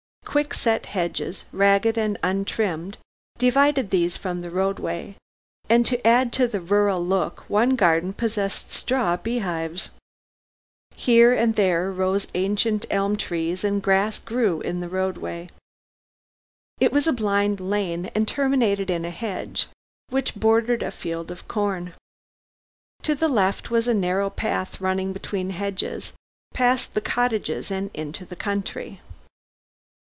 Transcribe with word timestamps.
Quickset 0.23 0.85
hedges, 0.85 1.43
ragged 1.51 1.97
and 1.97 2.17
untrimmed, 2.23 2.97
divided 3.37 3.89
these 3.89 4.15
from 4.15 4.39
the 4.39 4.49
roadway, 4.49 5.17
and 5.69 5.85
to 5.85 6.07
add 6.07 6.31
to 6.31 6.47
the 6.47 6.61
rural 6.61 7.05
look 7.05 7.43
one 7.49 7.75
garden 7.75 8.13
possessed 8.13 8.71
straw 8.71 9.17
bee 9.17 9.39
hives. 9.39 9.89
Here 10.95 11.33
and 11.33 11.57
there 11.57 11.91
rose 11.91 12.29
ancient 12.33 12.85
elm 12.89 13.17
trees 13.17 13.65
and 13.65 13.83
grass 13.83 14.19
grew 14.19 14.61
in 14.61 14.79
the 14.79 14.87
roadway. 14.87 15.49
It 16.79 16.93
was 16.93 17.07
a 17.07 17.11
blind 17.13 17.59
lane 17.59 18.05
and 18.15 18.25
terminated 18.25 18.89
in 18.89 19.03
a 19.03 19.11
hedge, 19.11 19.67
which 20.07 20.35
bordered 20.37 20.81
a 20.83 20.91
field 20.91 21.29
of 21.29 21.45
corn. 21.49 21.93
To 23.01 23.15
the 23.15 23.27
left 23.27 23.69
was 23.69 23.85
a 23.85 23.93
narrow 23.93 24.29
path 24.29 24.79
running 24.79 25.11
between 25.11 25.49
hedges 25.49 26.13
past 26.53 26.93
the 26.93 27.01
cottages 27.01 27.69
and 27.69 27.91
into 27.93 28.23
the 28.23 28.37
country. 28.37 29.01